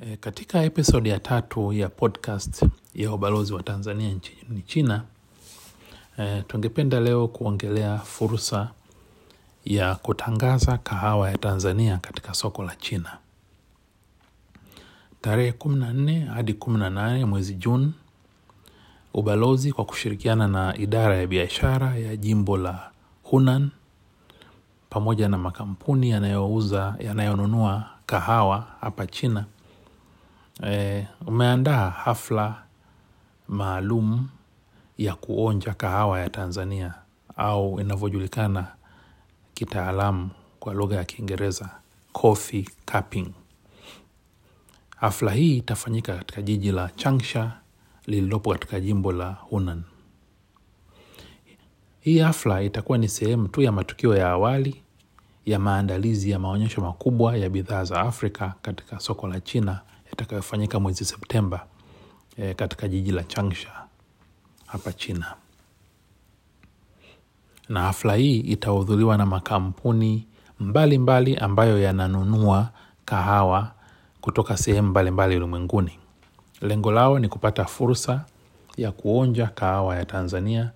[0.00, 2.62] E, katika episodi ya tatu ya podcast
[2.94, 5.02] ya ubalozi wa Tanzania nchini China
[6.18, 8.70] e, tungependa leo kuongelea fursa
[9.64, 13.18] ya kutangaza kahawa ya Tanzania katika soko la China.
[15.20, 17.92] Tarehe kumi na nne hadi kumi na nane mwezi Juni,
[19.14, 22.90] ubalozi kwa kushirikiana na idara ya biashara ya jimbo la
[23.22, 23.70] Hunan
[24.90, 29.44] pamoja na makampuni yanayouza yanayonunua kahawa hapa China
[30.62, 32.62] e, umeandaa hafla
[33.48, 34.28] maalum
[34.98, 36.94] ya kuonja kahawa ya Tanzania
[37.36, 38.66] au inavyojulikana
[39.54, 41.70] kitaalamu kwa lugha ya Kiingereza
[42.92, 43.28] cupping.
[44.96, 47.52] Hafla hii itafanyika katika jiji la Changsha
[48.06, 49.82] lililopo katika jimbo la Hunan.
[52.00, 54.82] Hii hafla itakuwa ni sehemu tu ya matukio ya awali
[55.46, 59.80] ya maandalizi ya maonyesho makubwa ya bidhaa za Afrika katika soko la China
[60.14, 61.66] yatakayofanyika mwezi Septemba
[62.36, 63.70] e, katika jiji la Changsha
[64.66, 65.34] hapa China.
[67.68, 70.26] Na hafla hii itahudhuriwa na makampuni
[70.60, 72.68] mbalimbali mbali ambayo yananunua
[73.04, 73.72] kahawa
[74.20, 75.98] kutoka sehemu mbalimbali ulimwenguni.
[76.60, 78.24] Lengo lao ni kupata fursa
[78.76, 80.70] ya kuonja kahawa ya Tanzania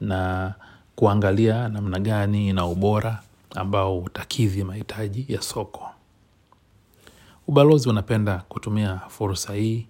[0.00, 0.54] na
[0.96, 3.22] kuangalia namna gani ina ubora
[3.56, 5.90] ambao utakidhi mahitaji ya soko.
[7.50, 9.86] Ubalozi unapenda kutumia fursa hii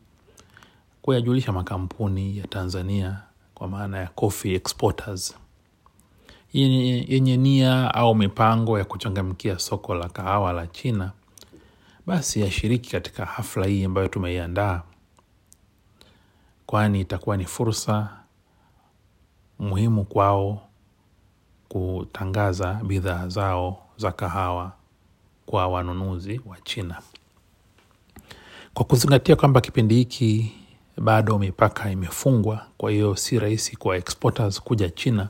[1.03, 3.22] kuyajulisha makampuni ya Tanzania
[3.55, 5.36] kwa maana ya coffee exporters
[6.53, 11.12] yenye, nia au mipango ya kuchangamkia soko la kahawa la China,
[12.06, 14.83] basi yashiriki katika hafla hii ambayo tumeiandaa,
[16.66, 18.08] kwani itakuwa ni fursa
[19.58, 20.62] muhimu kwao
[21.69, 24.72] kutangaza bidhaa zao za kahawa
[25.47, 27.03] kwa wanunuzi wa China.
[28.74, 30.52] Kwa kuzingatia kwamba kipindi hiki
[30.98, 35.28] bado mipaka imefungwa, kwa hiyo si rahisi kwa exporters kuja China.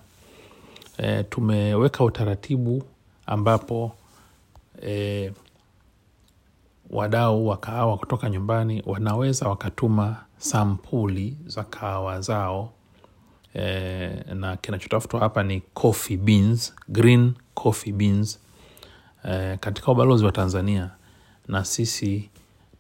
[0.99, 2.83] E, tumeweka utaratibu
[3.27, 3.93] ambapo
[4.87, 5.33] e,
[6.91, 12.73] wadau wa kahawa kutoka nyumbani wanaweza wakatuma sampuli za kahawa zao
[13.55, 18.39] e, na kinachotafutwa hapa ni coffee beans, green coffee beans
[19.25, 20.91] e, katika ubalozi wa Tanzania
[21.49, 22.31] na sisi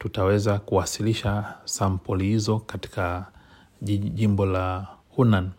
[0.00, 3.26] tutaweza kuwasilisha sampuli hizo katika
[3.82, 5.50] jimbo la Hunan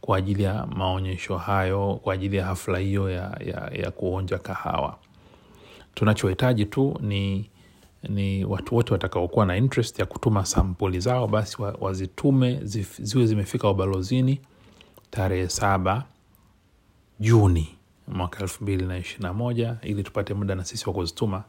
[0.00, 4.98] kwa ajili ya maonyesho hayo, kwa ajili ya hafla hiyo ya, ya, ya kuonja kahawa.
[5.94, 7.50] Tunachohitaji tu ni,
[8.08, 13.70] ni watu wote watakaokuwa na interest ya kutuma sampuli zao, basi wazitume zif, ziwe zimefika
[13.70, 14.40] ubalozini
[15.10, 16.04] tarehe saba
[17.20, 17.68] Juni
[18.08, 21.44] mwaka elfu mbili na ishirini na moja ili tupate muda na sisi wa kuzituma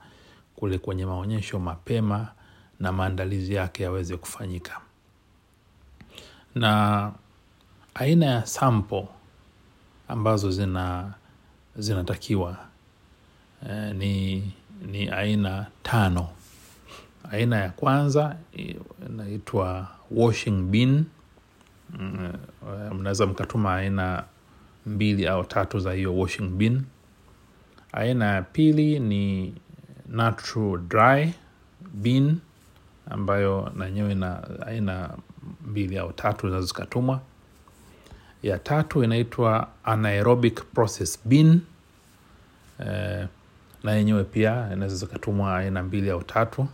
[0.62, 2.28] kule kwenye maonyesho mapema
[2.80, 4.82] na maandalizi yake yaweze kufanyika.
[6.56, 7.12] Na
[7.94, 9.08] aina ya sample
[10.08, 11.14] ambazo zina
[11.76, 12.58] zinatakiwa
[13.70, 14.44] e, ni,
[14.92, 16.30] ni aina tano.
[17.32, 18.36] Aina ya kwanza
[19.10, 21.06] inaitwa washing bin
[22.94, 24.24] Mnaweza mkatuma aina
[24.86, 26.82] mbili au tatu za hiyo washing bin
[27.92, 29.54] Aina ya pili ni
[30.12, 31.34] natural dry
[31.94, 32.38] bean
[33.10, 35.10] ambayo nanyewe ina aina
[35.68, 37.22] mbili au tatu zinaweza zikatumwa.
[38.44, 41.62] Ya tatu inaitwa anaerobic process bean
[42.80, 43.28] eh,
[43.84, 46.68] na yenyewe pia inaweza zikatumwa aina mbili au tatu.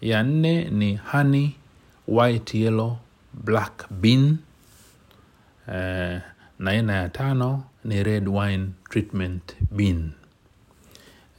[0.00, 1.54] Ya nne ni honey
[2.08, 2.96] white yellow
[3.44, 4.36] black bean
[5.72, 6.20] eh,
[6.58, 10.10] na aina ya tano ni red wine treatment bean.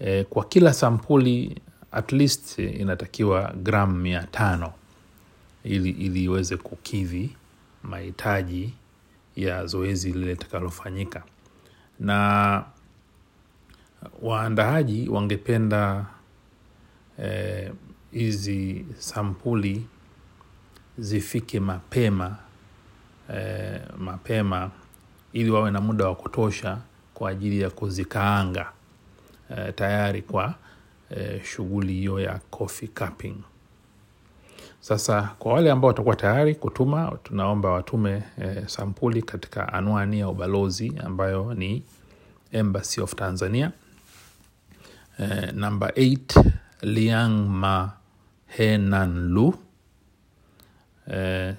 [0.05, 4.73] E, kwa kila sampuli at least inatakiwa gramu mia tano
[5.63, 7.35] ili, ili iweze kukidhi
[7.83, 8.73] mahitaji
[9.35, 11.23] ya zoezi lile litakalofanyika,
[11.99, 12.63] na
[14.21, 16.05] waandaaji wangependa
[18.11, 19.85] hizi e, sampuli
[20.97, 22.37] zifike mapema
[23.35, 24.71] e, mapema
[25.33, 26.77] ili wawe na muda wa kutosha
[27.13, 28.71] kwa ajili ya kuzikaanga
[29.57, 30.55] e, tayari kwa
[31.09, 33.35] eh, shughuli hiyo ya coffee cupping.
[34.79, 40.93] Sasa kwa wale ambao watakuwa tayari kutuma, tunaomba watume eh, sampuli katika anwani ya ubalozi
[41.03, 41.83] ambayo ni
[42.51, 43.71] Embassy of Tanzania
[45.19, 46.43] eh, namba 8
[46.81, 47.91] Liang Ma
[48.47, 49.53] Henan Lu
[51.13, 51.53] e,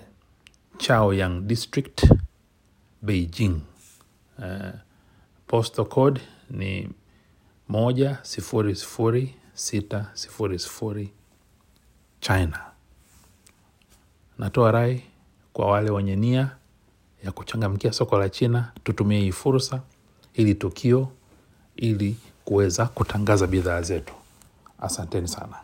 [0.78, 2.12] Chaoyang District
[3.02, 3.60] Beijing.
[4.42, 4.72] eh,
[5.46, 6.88] postal code ni
[7.72, 11.12] moja sifuri sifuri sita sifuri sifuri
[12.20, 12.60] China.
[14.38, 15.02] Natoa rai
[15.52, 16.50] kwa wale wenye nia
[17.24, 19.80] ya kuchangamkia soko la China, tutumie hii fursa
[20.34, 21.08] ili tukio
[21.76, 24.12] ili kuweza kutangaza bidhaa zetu.
[24.80, 25.56] Asanteni sana.